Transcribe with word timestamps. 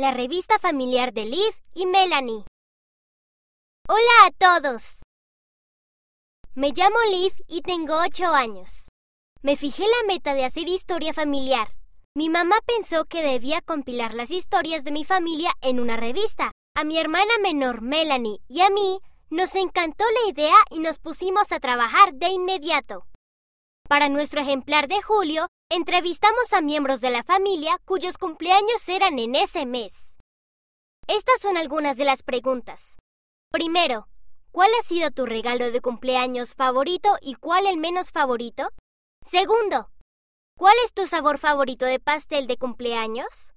la 0.00 0.12
revista 0.12 0.58
familiar 0.58 1.12
de 1.12 1.26
Liv 1.26 1.54
y 1.74 1.84
Melanie. 1.84 2.46
Hola 3.86 4.26
a 4.26 4.30
todos. 4.30 5.02
Me 6.54 6.72
llamo 6.74 6.96
Liv 7.10 7.34
y 7.46 7.60
tengo 7.60 7.98
8 8.00 8.28
años. 8.28 8.88
Me 9.42 9.56
fijé 9.56 9.82
la 9.82 10.06
meta 10.06 10.32
de 10.32 10.46
hacer 10.46 10.70
historia 10.70 11.12
familiar. 11.12 11.74
Mi 12.16 12.30
mamá 12.30 12.60
pensó 12.64 13.04
que 13.04 13.22
debía 13.22 13.60
compilar 13.60 14.14
las 14.14 14.30
historias 14.30 14.84
de 14.84 14.92
mi 14.92 15.04
familia 15.04 15.52
en 15.60 15.78
una 15.78 15.98
revista. 15.98 16.50
A 16.74 16.82
mi 16.82 16.96
hermana 16.96 17.34
menor 17.42 17.82
Melanie 17.82 18.40
y 18.48 18.62
a 18.62 18.70
mí 18.70 19.00
nos 19.28 19.54
encantó 19.54 20.04
la 20.10 20.30
idea 20.30 20.56
y 20.70 20.78
nos 20.78 20.98
pusimos 20.98 21.52
a 21.52 21.60
trabajar 21.60 22.14
de 22.14 22.30
inmediato. 22.30 23.04
Para 23.86 24.08
nuestro 24.08 24.40
ejemplar 24.40 24.88
de 24.88 25.02
julio, 25.02 25.48
entrevistamos 25.70 26.52
a 26.52 26.60
miembros 26.60 27.00
de 27.00 27.10
la 27.10 27.22
familia 27.22 27.80
cuyos 27.84 28.18
cumpleaños 28.18 28.88
eran 28.88 29.18
en 29.20 29.36
ese 29.36 29.66
mes. 29.66 30.16
Estas 31.06 31.40
son 31.40 31.56
algunas 31.56 31.96
de 31.96 32.04
las 32.04 32.22
preguntas. 32.24 32.96
Primero, 33.52 34.08
¿cuál 34.50 34.70
ha 34.78 34.82
sido 34.82 35.12
tu 35.12 35.26
regalo 35.26 35.70
de 35.70 35.80
cumpleaños 35.80 36.54
favorito 36.54 37.16
y 37.22 37.36
cuál 37.36 37.66
el 37.66 37.78
menos 37.78 38.10
favorito? 38.10 38.68
Segundo, 39.24 39.90
¿cuál 40.58 40.74
es 40.84 40.92
tu 40.92 41.06
sabor 41.06 41.38
favorito 41.38 41.84
de 41.84 42.00
pastel 42.00 42.48
de 42.48 42.56
cumpleaños? 42.56 43.54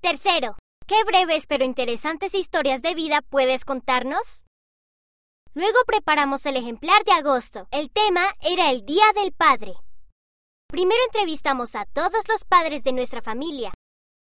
Tercero, 0.00 0.56
¿qué 0.86 1.04
breves 1.04 1.46
pero 1.46 1.64
interesantes 1.64 2.34
historias 2.34 2.82
de 2.82 2.94
vida 2.94 3.22
puedes 3.22 3.64
contarnos? 3.64 4.44
Luego 5.54 5.78
preparamos 5.86 6.44
el 6.44 6.56
ejemplar 6.56 7.04
de 7.04 7.12
agosto. 7.12 7.68
El 7.70 7.90
tema 7.90 8.32
era 8.40 8.70
el 8.70 8.84
Día 8.84 9.06
del 9.14 9.32
Padre. 9.32 9.74
Primero 10.68 11.00
entrevistamos 11.04 11.76
a 11.76 11.84
todos 11.84 12.28
los 12.28 12.44
padres 12.44 12.82
de 12.82 12.92
nuestra 12.92 13.22
familia. 13.22 13.72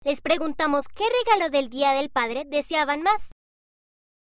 Les 0.05 0.20
preguntamos 0.20 0.86
qué 0.88 1.05
regalo 1.24 1.48
del 1.48 1.70
Día 1.70 1.92
del 1.92 2.10
Padre 2.10 2.45
deseaban 2.46 3.02
más. 3.02 3.32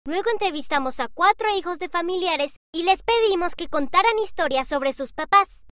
Luego 0.04 0.30
entrevistamos 0.30 0.98
a 0.98 1.06
cuatro 1.06 1.54
hijos 1.56 1.78
de 1.78 1.88
familiares 1.88 2.56
y 2.74 2.82
les 2.82 3.04
pedimos 3.04 3.54
que 3.54 3.68
contaran 3.68 4.18
historias 4.18 4.66
sobre 4.66 4.92
sus 4.92 5.12
papás. 5.12 5.64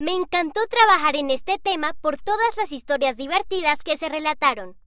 Me 0.00 0.12
encantó 0.12 0.66
trabajar 0.68 1.16
en 1.16 1.30
este 1.30 1.58
tema 1.58 1.92
por 2.00 2.16
todas 2.16 2.56
las 2.56 2.72
historias 2.72 3.18
divertidas 3.18 3.82
que 3.82 3.98
se 3.98 4.08
relataron. 4.08 4.78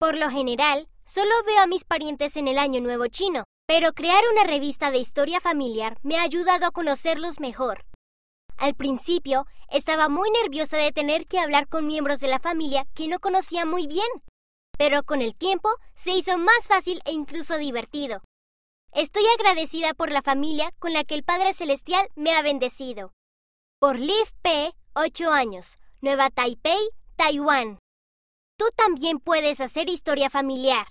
Por 0.00 0.18
lo 0.18 0.30
general, 0.30 0.88
solo 1.06 1.30
veo 1.46 1.62
a 1.62 1.68
mis 1.68 1.84
parientes 1.84 2.36
en 2.36 2.48
el 2.48 2.58
Año 2.58 2.80
Nuevo 2.80 3.06
Chino, 3.06 3.44
pero 3.68 3.92
crear 3.92 4.24
una 4.32 4.42
revista 4.42 4.90
de 4.90 4.98
historia 4.98 5.40
familiar 5.40 5.96
me 6.02 6.18
ha 6.18 6.22
ayudado 6.22 6.66
a 6.66 6.72
conocerlos 6.72 7.38
mejor. 7.38 7.86
Al 8.62 8.76
principio, 8.76 9.44
estaba 9.72 10.08
muy 10.08 10.30
nerviosa 10.30 10.76
de 10.76 10.92
tener 10.92 11.26
que 11.26 11.40
hablar 11.40 11.66
con 11.66 11.84
miembros 11.84 12.20
de 12.20 12.28
la 12.28 12.38
familia 12.38 12.86
que 12.94 13.08
no 13.08 13.18
conocía 13.18 13.66
muy 13.66 13.88
bien, 13.88 14.06
pero 14.78 15.02
con 15.02 15.20
el 15.20 15.34
tiempo 15.34 15.68
se 15.96 16.12
hizo 16.12 16.38
más 16.38 16.68
fácil 16.68 17.02
e 17.04 17.10
incluso 17.10 17.58
divertido. 17.58 18.22
Estoy 18.92 19.24
agradecida 19.36 19.94
por 19.94 20.12
la 20.12 20.22
familia 20.22 20.70
con 20.78 20.92
la 20.92 21.02
que 21.02 21.16
el 21.16 21.24
Padre 21.24 21.54
Celestial 21.54 22.08
me 22.14 22.36
ha 22.36 22.42
bendecido. 22.42 23.10
Por 23.80 23.98
Liv 23.98 24.30
P., 24.42 24.72
8 24.94 25.32
años, 25.32 25.80
Nueva 26.00 26.30
Taipei, 26.30 26.88
Taiwán. 27.16 27.80
Tú 28.56 28.66
también 28.76 29.18
puedes 29.18 29.60
hacer 29.60 29.90
historia 29.90 30.30
familiar. 30.30 30.86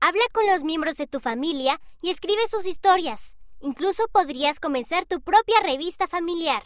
Habla 0.00 0.24
con 0.34 0.46
los 0.46 0.64
miembros 0.64 0.96
de 0.96 1.06
tu 1.06 1.20
familia 1.20 1.80
y 2.02 2.10
escribe 2.10 2.46
sus 2.46 2.66
historias. 2.66 3.38
Incluso 3.60 4.06
podrías 4.08 4.60
comenzar 4.60 5.06
tu 5.06 5.22
propia 5.22 5.60
revista 5.60 6.06
familiar. 6.06 6.62